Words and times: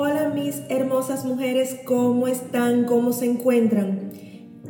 Hola 0.00 0.28
mis 0.32 0.62
hermosas 0.68 1.24
mujeres, 1.24 1.76
¿cómo 1.84 2.28
están? 2.28 2.84
¿Cómo 2.84 3.12
se 3.12 3.24
encuentran? 3.24 4.12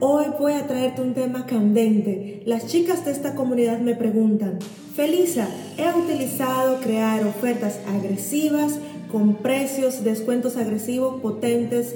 Hoy 0.01 0.25
voy 0.41 0.54
a 0.54 0.67
traerte 0.67 1.03
un 1.03 1.12
tema 1.12 1.45
candente. 1.45 2.41
Las 2.47 2.67
chicas 2.67 3.04
de 3.04 3.10
esta 3.10 3.34
comunidad 3.34 3.78
me 3.78 3.94
preguntan, 3.94 4.58
Felisa, 4.96 5.46
he 5.76 5.86
utilizado 5.99 6.80
crear 6.80 7.26
ofertas 7.26 7.78
agresivas 7.94 8.79
con 9.12 9.34
precios, 9.34 10.02
descuentos 10.02 10.56
agresivos, 10.56 11.20
potentes, 11.20 11.95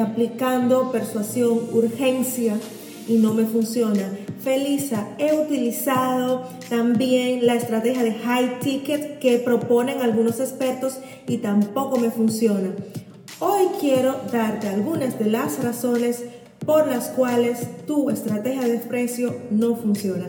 aplicando 0.00 0.92
persuasión, 0.92 1.62
urgencia 1.72 2.54
y 3.08 3.18
no 3.18 3.34
me 3.34 3.44
funciona. 3.44 4.10
Felisa, 4.42 5.08
he 5.18 5.32
utilizado 5.34 6.48
también 6.68 7.46
la 7.46 7.54
estrategia 7.54 8.02
de 8.02 8.14
high 8.14 8.58
ticket 8.60 9.18
que 9.18 9.38
proponen 9.38 10.00
algunos 10.00 10.40
expertos 10.40 10.98
y 11.28 11.38
tampoco 11.38 11.98
me 11.98 12.10
funciona. 12.10 12.74
Hoy 13.38 13.66
quiero 13.80 14.16
darte 14.32 14.68
algunas 14.68 15.18
de 15.18 15.26
las 15.26 15.62
razones 15.62 16.24
por 16.64 16.86
las 16.86 17.08
cuales 17.08 17.58
tu 17.86 18.10
estrategia 18.10 18.62
de 18.62 18.78
precio 18.78 19.34
no 19.50 19.76
funciona. 19.76 20.26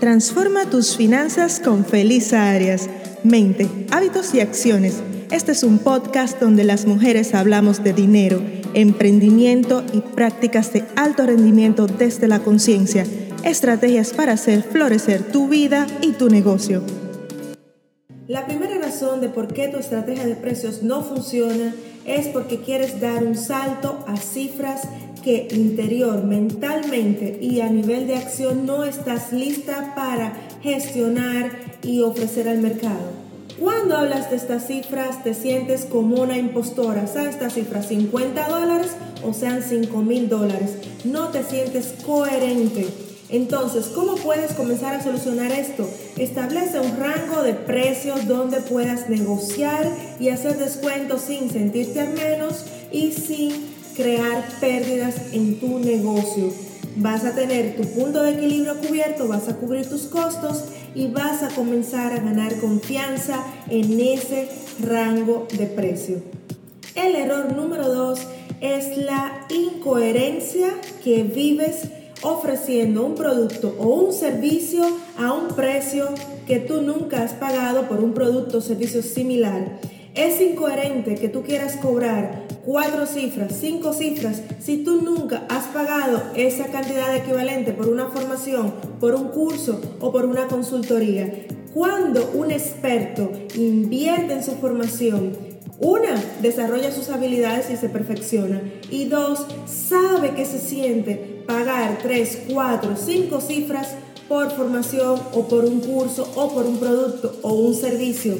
Transforma 0.00 0.70
tus 0.70 0.96
finanzas 0.96 1.60
con 1.60 1.84
Felisa 1.84 2.50
Arias. 2.50 2.88
Mente, 3.24 3.68
hábitos 3.90 4.34
y 4.34 4.40
acciones. 4.40 5.02
Este 5.30 5.52
es 5.52 5.62
un 5.62 5.78
podcast 5.78 6.40
donde 6.40 6.64
las 6.64 6.86
mujeres 6.86 7.34
hablamos 7.34 7.82
de 7.82 7.92
dinero 7.92 8.40
emprendimiento 8.74 9.82
y 9.92 10.00
prácticas 10.00 10.72
de 10.72 10.84
alto 10.96 11.26
rendimiento 11.26 11.86
desde 11.86 12.28
la 12.28 12.40
conciencia, 12.40 13.04
estrategias 13.44 14.12
para 14.12 14.32
hacer 14.32 14.62
florecer 14.62 15.22
tu 15.22 15.48
vida 15.48 15.86
y 16.02 16.12
tu 16.12 16.28
negocio. 16.28 16.82
La 18.26 18.46
primera 18.46 18.78
razón 18.78 19.20
de 19.20 19.28
por 19.28 19.48
qué 19.54 19.68
tu 19.68 19.78
estrategia 19.78 20.26
de 20.26 20.34
precios 20.34 20.82
no 20.82 21.02
funciona 21.02 21.74
es 22.04 22.28
porque 22.28 22.58
quieres 22.60 23.00
dar 23.00 23.24
un 23.24 23.34
salto 23.34 24.04
a 24.06 24.16
cifras 24.16 24.82
que 25.22 25.48
interior, 25.50 26.24
mentalmente 26.24 27.38
y 27.40 27.60
a 27.60 27.68
nivel 27.68 28.06
de 28.06 28.16
acción 28.16 28.66
no 28.66 28.84
estás 28.84 29.32
lista 29.32 29.94
para 29.94 30.32
gestionar 30.62 31.50
y 31.82 32.02
ofrecer 32.02 32.48
al 32.48 32.58
mercado. 32.58 33.17
Cuando 33.60 33.96
hablas 33.96 34.30
de 34.30 34.36
estas 34.36 34.66
cifras, 34.66 35.24
te 35.24 35.34
sientes 35.34 35.84
como 35.84 36.22
una 36.22 36.38
impostora. 36.38 37.06
¿Sabes 37.06 37.30
estas 37.30 37.54
cifras? 37.54 37.88
50 37.88 38.48
dólares 38.48 38.92
o 39.24 39.32
sean 39.32 39.62
5 39.62 40.02
mil 40.02 40.28
dólares. 40.28 40.76
No 41.04 41.28
te 41.28 41.42
sientes 41.42 41.94
coherente. 42.06 42.86
Entonces, 43.30 43.86
¿cómo 43.94 44.14
puedes 44.14 44.52
comenzar 44.52 44.94
a 44.94 45.02
solucionar 45.02 45.50
esto? 45.52 45.88
Establece 46.16 46.78
un 46.80 46.96
rango 46.98 47.42
de 47.42 47.54
precios 47.54 48.26
donde 48.28 48.60
puedas 48.60 49.10
negociar 49.10 49.90
y 50.20 50.28
hacer 50.28 50.56
descuentos 50.56 51.22
sin 51.22 51.50
sentirte 51.50 52.00
al 52.00 52.14
menos 52.14 52.64
y 52.92 53.12
sin 53.12 53.52
crear 53.96 54.44
pérdidas 54.60 55.32
en 55.32 55.58
tu 55.58 55.78
negocio. 55.80 56.67
Vas 57.00 57.24
a 57.24 57.32
tener 57.32 57.76
tu 57.76 57.84
punto 57.84 58.24
de 58.24 58.32
equilibrio 58.32 58.76
cubierto, 58.76 59.28
vas 59.28 59.48
a 59.48 59.54
cubrir 59.54 59.88
tus 59.88 60.02
costos 60.02 60.64
y 60.96 61.06
vas 61.06 61.44
a 61.44 61.48
comenzar 61.48 62.12
a 62.12 62.18
ganar 62.18 62.56
confianza 62.56 63.44
en 63.70 64.00
ese 64.00 64.48
rango 64.82 65.46
de 65.56 65.66
precio. 65.66 66.20
El 66.96 67.14
error 67.14 67.54
número 67.54 67.88
dos 67.88 68.26
es 68.60 68.96
la 68.96 69.46
incoherencia 69.48 70.70
que 71.04 71.22
vives 71.22 71.82
ofreciendo 72.22 73.06
un 73.06 73.14
producto 73.14 73.76
o 73.78 73.86
un 73.90 74.12
servicio 74.12 74.82
a 75.16 75.32
un 75.32 75.54
precio 75.54 76.08
que 76.48 76.58
tú 76.58 76.82
nunca 76.82 77.22
has 77.22 77.32
pagado 77.32 77.86
por 77.88 78.02
un 78.02 78.12
producto 78.12 78.58
o 78.58 78.60
servicio 78.60 79.02
similar. 79.02 79.78
Es 80.18 80.40
incoherente 80.40 81.14
que 81.14 81.28
tú 81.28 81.44
quieras 81.44 81.76
cobrar 81.76 82.48
cuatro 82.64 83.06
cifras, 83.06 83.52
cinco 83.60 83.92
cifras, 83.92 84.42
si 84.58 84.78
tú 84.78 85.00
nunca 85.00 85.46
has 85.48 85.66
pagado 85.68 86.20
esa 86.34 86.66
cantidad 86.66 87.14
equivalente 87.14 87.72
por 87.72 87.86
una 87.86 88.06
formación, 88.06 88.74
por 88.98 89.14
un 89.14 89.28
curso 89.28 89.80
o 90.00 90.10
por 90.10 90.26
una 90.26 90.48
consultoría. 90.48 91.46
Cuando 91.72 92.32
un 92.34 92.50
experto 92.50 93.30
invierte 93.54 94.32
en 94.32 94.42
su 94.42 94.56
formación, 94.56 95.36
una, 95.78 96.20
desarrolla 96.42 96.90
sus 96.90 97.10
habilidades 97.10 97.70
y 97.70 97.76
se 97.76 97.88
perfecciona. 97.88 98.60
Y 98.90 99.04
dos, 99.04 99.46
sabe 99.66 100.34
que 100.34 100.46
se 100.46 100.58
siente 100.58 101.44
pagar 101.46 102.00
tres, 102.02 102.40
cuatro, 102.52 102.96
cinco 102.96 103.40
cifras 103.40 103.94
por 104.28 104.50
formación 104.50 105.20
o 105.32 105.46
por 105.46 105.64
un 105.64 105.78
curso 105.78 106.28
o 106.34 106.52
por 106.52 106.66
un 106.66 106.78
producto 106.78 107.38
o 107.42 107.54
un 107.54 107.76
servicio 107.76 108.34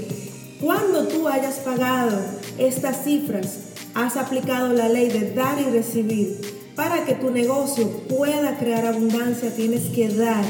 cuando 0.61 1.07
tú 1.07 1.29
hayas 1.29 1.57
pagado 1.57 2.19
estas 2.59 3.05
cifras, 3.05 3.59
has 3.95 4.17
aplicado 4.17 4.73
la 4.73 4.89
ley 4.89 5.09
de 5.09 5.33
dar 5.33 5.61
y 5.61 5.71
recibir. 5.71 6.59
Para 6.75 7.05
que 7.05 7.15
tu 7.15 7.31
negocio 7.31 7.89
pueda 8.09 8.57
crear 8.59 8.87
abundancia 8.87 9.55
tienes 9.55 9.85
que 9.95 10.09
dar, 10.09 10.45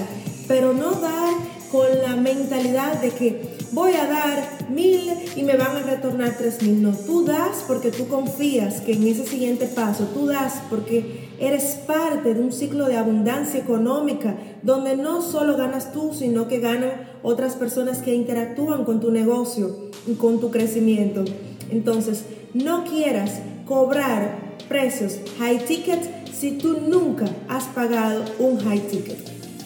pero 0.47 0.73
no 0.73 0.93
dar 0.93 1.35
con 1.71 1.87
la 2.03 2.17
mentalidad 2.17 3.01
de 3.01 3.11
que 3.11 3.57
voy 3.73 3.93
a 3.93 4.07
dar 4.07 4.71
mil 4.71 5.11
y 5.37 5.43
me 5.43 5.57
van 5.57 5.77
a 5.77 5.83
retornar 5.83 6.37
tres 6.39 6.63
mil. 6.63 6.83
No, 6.83 6.93
tú 6.93 7.25
das 7.25 7.65
porque 7.67 7.91
tú 7.91 8.09
confías 8.09 8.81
que 8.81 8.95
en 8.95 9.07
ese 9.07 9.27
siguiente 9.27 9.67
paso, 9.67 10.05
tú 10.15 10.27
das 10.27 10.55
porque 10.71 11.29
eres 11.39 11.79
parte 11.87 12.35
de 12.35 12.41
un 12.41 12.53
ciclo 12.53 12.87
de 12.87 12.97
abundancia 12.97 13.61
económica 13.61 14.37
donde 14.63 14.97
no 14.97 15.23
solo 15.23 15.57
ganas 15.57 15.93
tú, 15.93 16.15
sino 16.15 16.49
que 16.49 16.61
ganan 16.61 16.93
otras 17.23 17.57
personas 17.57 17.99
que 17.99 18.15
interactúan 18.15 18.85
con 18.85 19.01
tu 19.01 19.11
negocio 19.11 19.88
con 20.17 20.41
tu 20.41 20.51
crecimiento. 20.51 21.25
Entonces, 21.71 22.25
no 22.55 22.85
quieras 22.85 23.33
cobrar 23.67 24.39
precios 24.69 25.19
high 25.39 25.65
ticket 25.65 26.01
si 26.33 26.53
tú 26.53 26.79
nunca 26.89 27.27
has 27.49 27.65
pagado 27.65 28.25
un 28.39 28.59
high 28.59 28.81
ticket. 28.81 29.19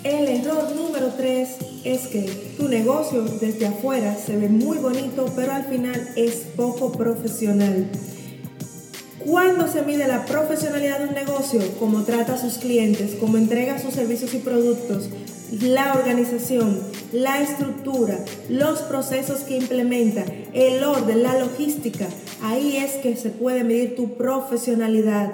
El 0.04 0.26
error 0.28 0.74
número 0.74 1.12
3 1.16 1.48
es 1.84 2.08
que 2.08 2.22
tu 2.58 2.68
negocio 2.68 3.22
desde 3.22 3.66
afuera 3.66 4.16
se 4.16 4.36
ve 4.36 4.48
muy 4.48 4.78
bonito, 4.78 5.26
pero 5.36 5.52
al 5.52 5.64
final 5.64 6.08
es 6.16 6.42
poco 6.56 6.90
profesional. 6.90 7.86
¿Cuándo 9.24 9.68
se 9.68 9.82
mide 9.82 10.08
la 10.08 10.26
profesionalidad 10.26 10.98
de 10.98 11.08
un 11.08 11.14
negocio? 11.14 11.60
Cómo 11.78 12.02
trata 12.02 12.34
a 12.34 12.38
sus 12.38 12.54
clientes, 12.54 13.14
cómo 13.20 13.38
entrega 13.38 13.78
sus 13.78 13.94
servicios 13.94 14.34
y 14.34 14.38
productos, 14.38 15.08
la 15.60 15.94
organización, 15.94 16.80
la 17.12 17.42
estructura, 17.42 18.18
los 18.48 18.80
procesos 18.80 19.40
que 19.40 19.56
implementa, 19.56 20.24
el 20.54 20.82
orden, 20.82 21.22
la 21.22 21.38
logística. 21.38 22.08
Ahí 22.42 22.76
es 22.76 22.92
que 23.02 23.16
se 23.16 23.30
puede 23.30 23.64
medir 23.64 23.94
tu 23.96 24.16
profesionalidad. 24.16 25.32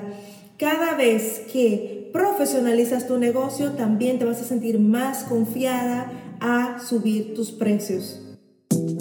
Cada 0.58 0.94
vez 0.96 1.42
que 1.52 2.10
profesionalizas 2.12 3.06
tu 3.06 3.18
negocio, 3.18 3.72
también 3.72 4.18
te 4.18 4.24
vas 4.24 4.40
a 4.40 4.44
sentir 4.44 4.80
más 4.80 5.24
confiada 5.24 6.10
a 6.40 6.80
subir 6.84 7.34
tus 7.34 7.52
precios. 7.52 8.20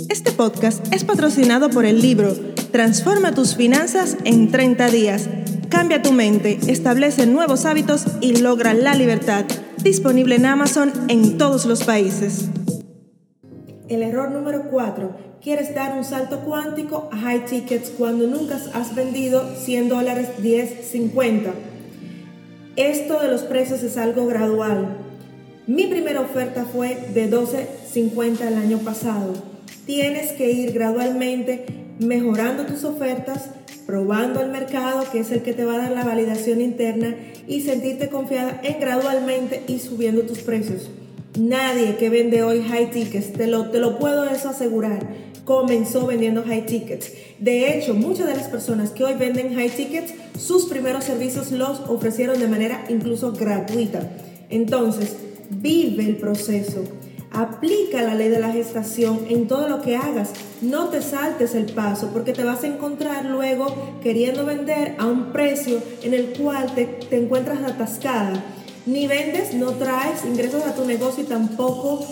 Este 0.09 0.31
podcast 0.31 0.85
es 0.93 1.03
patrocinado 1.03 1.69
por 1.69 1.85
el 1.85 2.01
libro 2.01 2.33
Transforma 2.71 3.33
tus 3.33 3.55
finanzas 3.55 4.17
en 4.23 4.51
30 4.51 4.89
días. 4.89 5.29
Cambia 5.69 6.01
tu 6.01 6.11
mente, 6.11 6.59
establece 6.67 7.25
nuevos 7.25 7.65
hábitos 7.65 8.05
y 8.21 8.37
logra 8.37 8.73
la 8.73 8.93
libertad. 8.93 9.45
Disponible 9.87 10.35
en 10.35 10.45
Amazon 10.45 10.91
en 11.07 11.37
todos 11.37 11.65
los 11.65 11.85
países. 11.85 12.49
El 13.87 14.03
error 14.03 14.31
número 14.31 14.63
4. 14.69 15.15
Quieres 15.41 15.73
dar 15.73 15.97
un 15.97 16.03
salto 16.03 16.41
cuántico 16.41 17.07
a 17.09 17.15
high 17.15 17.45
tickets 17.45 17.91
cuando 17.97 18.27
nunca 18.27 18.59
has 18.73 18.93
vendido 18.95 19.49
100 19.55 19.87
dólares, 19.87 20.27
10, 20.41 20.89
50. 20.91 21.53
Esto 22.75 23.21
de 23.21 23.31
los 23.31 23.43
precios 23.43 23.81
es 23.81 23.95
algo 23.95 24.27
gradual. 24.27 24.97
Mi 25.67 25.87
primera 25.87 26.19
oferta 26.19 26.65
fue 26.65 27.07
de 27.13 27.31
12.50 27.31 28.41
el 28.41 28.55
año 28.55 28.79
pasado. 28.79 29.35
Tienes 29.85 30.33
que 30.33 30.51
ir 30.51 30.73
gradualmente 30.73 31.65
mejorando 31.99 32.65
tus 32.65 32.83
ofertas, 32.83 33.51
probando 33.87 34.41
el 34.41 34.51
mercado, 34.51 35.09
que 35.11 35.21
es 35.21 35.31
el 35.31 35.41
que 35.41 35.53
te 35.53 35.65
va 35.65 35.75
a 35.75 35.77
dar 35.79 35.91
la 35.91 36.03
validación 36.03 36.61
interna, 36.61 37.15
y 37.47 37.61
sentirte 37.61 38.09
confiada 38.09 38.59
en 38.63 38.79
gradualmente 38.79 39.63
y 39.65 39.79
subiendo 39.79 40.23
tus 40.23 40.39
precios. 40.39 40.89
Nadie 41.39 41.95
que 41.95 42.09
vende 42.09 42.43
hoy 42.43 42.61
high 42.61 42.91
tickets, 42.91 43.31
te 43.31 43.47
lo, 43.47 43.69
te 43.69 43.79
lo 43.79 43.97
puedo 43.97 44.23
asegurar, 44.23 45.07
comenzó 45.45 46.05
vendiendo 46.05 46.43
high 46.43 46.65
tickets. 46.65 47.13
De 47.39 47.77
hecho, 47.77 47.93
muchas 47.93 48.27
de 48.27 48.35
las 48.35 48.49
personas 48.49 48.91
que 48.91 49.05
hoy 49.05 49.13
venden 49.13 49.55
high 49.55 49.69
tickets, 49.69 50.13
sus 50.37 50.65
primeros 50.65 51.05
servicios 51.05 51.51
los 51.51 51.79
ofrecieron 51.87 52.39
de 52.39 52.47
manera 52.47 52.85
incluso 52.89 53.31
gratuita. 53.31 54.11
Entonces, 54.49 55.15
vive 55.49 56.03
el 56.03 56.17
proceso. 56.17 56.83
Aplica 57.37 58.01
la 58.01 58.15
ley 58.15 58.29
de 58.29 58.39
la 58.39 58.51
gestación 58.51 59.27
en 59.29 59.47
todo 59.47 59.69
lo 59.69 59.83
que 59.83 59.95
hagas. 59.95 60.31
No 60.61 60.89
te 60.89 61.03
saltes 61.03 61.53
el 61.53 61.65
paso 61.65 62.09
porque 62.11 62.33
te 62.33 62.43
vas 62.43 62.63
a 62.63 62.67
encontrar 62.67 63.25
luego 63.25 63.67
queriendo 64.01 64.43
vender 64.43 64.95
a 64.97 65.05
un 65.05 65.31
precio 65.31 65.79
en 66.01 66.15
el 66.15 66.33
cual 66.35 66.73
te, 66.73 66.85
te 66.85 67.15
encuentras 67.15 67.61
atascada. 67.61 68.43
Ni 68.87 69.05
vendes, 69.05 69.53
no 69.53 69.73
traes 69.73 70.25
ingresos 70.25 70.63
a 70.63 70.73
tu 70.73 70.85
negocio 70.85 71.25
y 71.25 71.27
tampoco 71.27 72.03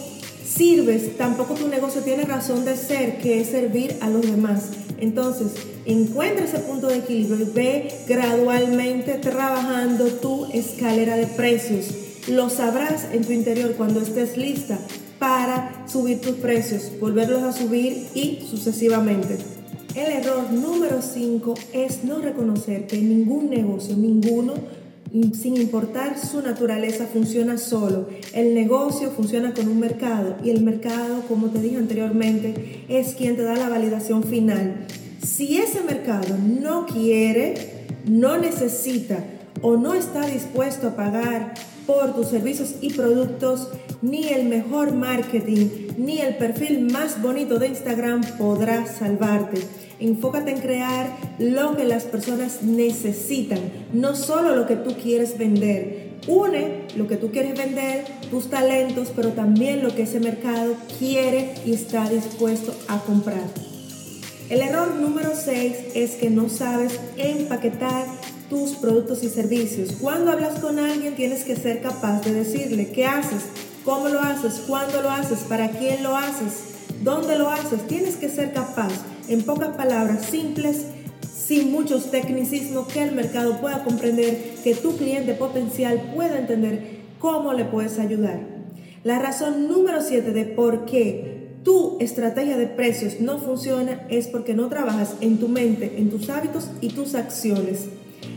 sirves, 0.45 1.17
tampoco 1.17 1.55
tu 1.55 1.69
negocio 1.69 2.01
tiene 2.01 2.25
razón 2.25 2.63
de 2.63 2.77
ser, 2.77 3.17
que 3.17 3.41
es 3.41 3.47
servir 3.47 3.95
a 4.01 4.11
los 4.11 4.29
demás. 4.29 4.69
Entonces, 4.99 5.53
encuentra 5.85 6.45
ese 6.45 6.59
punto 6.59 6.85
de 6.85 6.97
equilibrio 6.97 7.47
y 7.47 7.49
ve 7.49 7.87
gradualmente 8.07 9.13
trabajando 9.13 10.05
tu 10.05 10.45
escalera 10.53 11.15
de 11.15 11.25
precios. 11.25 11.87
Lo 12.27 12.51
sabrás 12.51 13.07
en 13.11 13.25
tu 13.25 13.31
interior 13.31 13.71
cuando 13.71 14.01
estés 14.01 14.37
lista 14.37 14.77
para 15.25 15.87
subir 15.87 16.21
tus 16.21 16.35
precios, 16.35 16.91
volverlos 16.99 17.41
a 17.41 17.51
subir 17.51 18.09
y 18.13 18.45
sucesivamente. 18.47 19.39
El 19.95 20.11
error 20.11 20.51
número 20.51 21.01
5 21.01 21.55
es 21.73 22.03
no 22.03 22.19
reconocer 22.19 22.85
que 22.85 22.99
ningún 22.99 23.49
negocio, 23.49 23.97
ninguno, 23.97 24.53
sin 25.33 25.57
importar 25.57 26.19
su 26.19 26.43
naturaleza, 26.43 27.07
funciona 27.11 27.57
solo. 27.57 28.07
El 28.35 28.53
negocio 28.53 29.09
funciona 29.09 29.55
con 29.55 29.67
un 29.67 29.79
mercado 29.79 30.35
y 30.43 30.51
el 30.51 30.61
mercado, 30.61 31.23
como 31.27 31.47
te 31.47 31.59
dije 31.59 31.77
anteriormente, 31.77 32.85
es 32.87 33.15
quien 33.15 33.35
te 33.35 33.41
da 33.41 33.55
la 33.55 33.67
validación 33.67 34.25
final. 34.25 34.85
Si 35.25 35.57
ese 35.57 35.81
mercado 35.81 36.37
no 36.37 36.85
quiere, 36.85 37.55
no 38.07 38.37
necesita 38.37 39.25
o 39.63 39.75
no 39.75 39.95
está 39.95 40.27
dispuesto 40.27 40.89
a 40.89 40.95
pagar 40.95 41.55
por 41.85 42.15
tus 42.15 42.27
servicios 42.27 42.75
y 42.81 42.93
productos, 42.93 43.69
ni 44.01 44.27
el 44.29 44.47
mejor 44.47 44.93
marketing, 44.93 45.67
ni 45.97 46.19
el 46.19 46.35
perfil 46.37 46.91
más 46.91 47.21
bonito 47.21 47.59
de 47.59 47.67
Instagram 47.67 48.21
podrá 48.37 48.85
salvarte. 48.85 49.61
Enfócate 49.99 50.51
en 50.51 50.59
crear 50.59 51.07
lo 51.39 51.75
que 51.75 51.85
las 51.85 52.03
personas 52.03 52.63
necesitan, 52.63 53.59
no 53.93 54.15
solo 54.15 54.55
lo 54.55 54.67
que 54.67 54.75
tú 54.75 54.95
quieres 55.01 55.37
vender. 55.37 56.05
Une 56.27 56.85
lo 56.95 57.07
que 57.07 57.17
tú 57.17 57.31
quieres 57.31 57.57
vender, 57.57 58.03
tus 58.31 58.49
talentos, 58.49 59.11
pero 59.15 59.29
también 59.29 59.83
lo 59.83 59.93
que 59.93 60.03
ese 60.03 60.19
mercado 60.19 60.73
quiere 60.97 61.53
y 61.65 61.73
está 61.73 62.09
dispuesto 62.09 62.73
a 62.87 62.99
comprar. 62.99 63.43
El 64.49 64.61
error 64.61 64.95
número 64.95 65.31
6 65.35 65.75
es 65.95 66.11
que 66.15 66.29
no 66.29 66.49
sabes 66.49 66.99
empaquetar 67.17 68.05
tus 68.49 68.71
productos 68.71 69.23
y 69.23 69.29
servicios. 69.29 69.93
Cuando 70.01 70.31
hablas 70.31 70.59
con 70.59 70.79
alguien 70.79 71.15
tienes 71.15 71.43
que 71.43 71.55
ser 71.55 71.81
capaz 71.81 72.21
de 72.21 72.33
decirle 72.33 72.91
qué 72.91 73.05
haces, 73.05 73.43
cómo 73.83 74.09
lo 74.09 74.19
haces, 74.19 74.63
cuándo 74.67 75.01
lo 75.01 75.09
haces, 75.09 75.39
para 75.49 75.69
quién 75.69 76.03
lo 76.03 76.15
haces, 76.15 76.53
dónde 77.03 77.37
lo 77.37 77.49
haces. 77.49 77.87
Tienes 77.87 78.15
que 78.15 78.29
ser 78.29 78.53
capaz, 78.53 78.91
en 79.27 79.43
pocas 79.43 79.75
palabras 79.75 80.25
simples, 80.25 80.85
sin 81.35 81.71
muchos 81.71 82.11
tecnicismos, 82.11 82.87
que 82.87 83.03
el 83.03 83.13
mercado 83.13 83.59
pueda 83.61 83.83
comprender, 83.83 84.55
que 84.63 84.75
tu 84.75 84.97
cliente 84.97 85.33
potencial 85.33 86.11
pueda 86.15 86.39
entender 86.39 86.99
cómo 87.19 87.53
le 87.53 87.65
puedes 87.65 87.99
ayudar. 87.99 88.39
La 89.03 89.19
razón 89.19 89.67
número 89.67 90.01
7 90.01 90.31
de 90.31 90.45
por 90.45 90.85
qué 90.85 91.35
tu 91.63 91.97
estrategia 91.99 92.57
de 92.57 92.67
precios 92.67 93.19
no 93.19 93.39
funciona 93.39 94.05
es 94.09 94.27
porque 94.27 94.53
no 94.53 94.67
trabajas 94.67 95.15
en 95.21 95.39
tu 95.39 95.47
mente, 95.47 95.95
en 95.97 96.09
tus 96.09 96.29
hábitos 96.29 96.69
y 96.81 96.89
tus 96.89 97.15
acciones. 97.15 97.85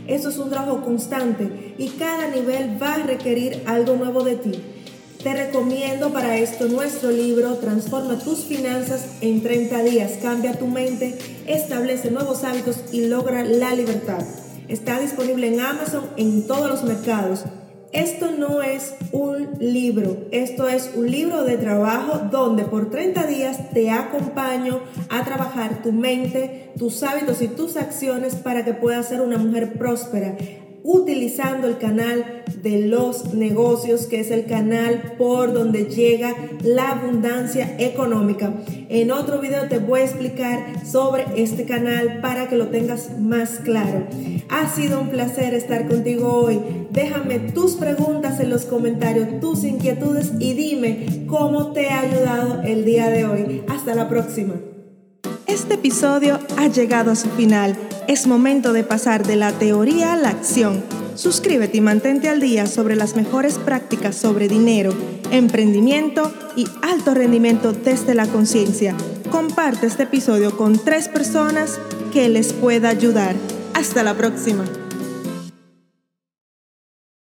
Eso 0.09 0.29
es 0.29 0.39
un 0.39 0.49
trabajo 0.49 0.81
constante 0.81 1.75
y 1.77 1.89
cada 1.89 2.29
nivel 2.29 2.81
va 2.81 2.95
a 2.95 3.03
requerir 3.03 3.61
algo 3.67 3.95
nuevo 3.95 4.23
de 4.23 4.37
ti. 4.37 4.51
Te 5.21 5.33
recomiendo 5.33 6.11
para 6.11 6.37
esto 6.37 6.67
nuestro 6.67 7.11
libro 7.11 7.57
Transforma 7.57 8.17
tus 8.17 8.45
finanzas 8.45 9.05
en 9.21 9.43
30 9.43 9.83
días. 9.83 10.13
Cambia 10.19 10.57
tu 10.57 10.65
mente, 10.65 11.15
establece 11.45 12.09
nuevos 12.09 12.43
hábitos 12.43 12.85
y 12.91 13.05
logra 13.05 13.43
la 13.43 13.75
libertad. 13.75 14.25
Está 14.67 14.99
disponible 14.99 15.47
en 15.47 15.59
Amazon 15.59 16.05
en 16.17 16.47
todos 16.47 16.69
los 16.69 16.83
mercados. 16.83 17.43
Esto 17.91 18.31
no 18.31 18.63
es 18.63 18.95
un 19.11 19.28
libro, 19.59 20.27
esto 20.31 20.67
es 20.67 20.91
un 20.95 21.11
libro 21.11 21.43
de 21.43 21.57
trabajo 21.57 22.19
donde 22.31 22.63
por 22.63 22.89
30 22.89 23.27
días 23.27 23.69
te 23.71 23.91
acompaño 23.91 24.79
a 25.09 25.23
trabajar 25.25 25.81
tu 25.83 25.91
mente, 25.91 26.71
tus 26.77 27.03
hábitos 27.03 27.41
y 27.41 27.49
tus 27.49 27.75
acciones 27.75 28.35
para 28.35 28.63
que 28.63 28.73
puedas 28.73 29.07
ser 29.07 29.21
una 29.21 29.37
mujer 29.37 29.73
próspera 29.73 30.37
utilizando 30.83 31.67
el 31.67 31.77
canal 31.77 32.43
de 32.61 32.81
los 32.87 33.33
negocios, 33.33 34.07
que 34.07 34.19
es 34.19 34.31
el 34.31 34.45
canal 34.45 35.13
por 35.17 35.53
donde 35.53 35.85
llega 35.85 36.35
la 36.63 36.91
abundancia 36.91 37.75
económica. 37.79 38.53
En 38.89 39.11
otro 39.11 39.39
video 39.39 39.67
te 39.67 39.79
voy 39.79 40.01
a 40.01 40.05
explicar 40.05 40.85
sobre 40.85 41.25
este 41.35 41.65
canal 41.65 42.19
para 42.21 42.49
que 42.49 42.55
lo 42.55 42.67
tengas 42.67 43.19
más 43.19 43.59
claro. 43.63 44.07
Ha 44.49 44.67
sido 44.67 44.99
un 44.99 45.09
placer 45.09 45.53
estar 45.53 45.87
contigo 45.87 46.33
hoy. 46.33 46.59
Déjame 46.91 47.39
tus 47.39 47.73
preguntas 47.73 48.39
en 48.39 48.49
los 48.49 48.65
comentarios, 48.65 49.39
tus 49.39 49.63
inquietudes 49.63 50.31
y 50.39 50.53
dime 50.53 51.25
cómo 51.27 51.71
te 51.71 51.89
ha 51.89 52.01
ayudado 52.01 52.61
el 52.63 52.85
día 52.85 53.09
de 53.09 53.25
hoy. 53.25 53.63
Hasta 53.67 53.95
la 53.95 54.09
próxima. 54.09 54.55
Este 55.45 55.75
episodio 55.75 56.39
ha 56.57 56.67
llegado 56.67 57.11
a 57.11 57.15
su 57.15 57.29
final. 57.29 57.75
Es 58.09 58.25
momento 58.25 58.73
de 58.73 58.83
pasar 58.83 59.23
de 59.27 59.35
la 59.35 59.51
teoría 59.51 60.13
a 60.13 60.15
la 60.15 60.29
acción. 60.29 60.83
Suscríbete 61.13 61.77
y 61.77 61.81
mantente 61.81 62.27
al 62.27 62.39
día 62.39 62.65
sobre 62.65 62.95
las 62.95 63.15
mejores 63.15 63.59
prácticas 63.59 64.15
sobre 64.15 64.47
dinero, 64.47 64.95
emprendimiento 65.29 66.33
y 66.55 66.65
alto 66.81 67.13
rendimiento 67.13 67.71
desde 67.71 68.15
la 68.15 68.25
conciencia. 68.25 68.95
Comparte 69.29 69.85
este 69.85 70.03
episodio 70.03 70.57
con 70.57 70.83
tres 70.83 71.07
personas 71.07 71.79
que 72.11 72.29
les 72.29 72.51
pueda 72.51 72.89
ayudar. 72.89 73.35
Hasta 73.75 74.01
la 74.01 74.15
próxima. 74.15 74.65